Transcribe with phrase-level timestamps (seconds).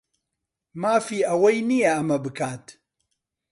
[0.81, 2.65] مافی ئەوەی نییە ئەمە بکات.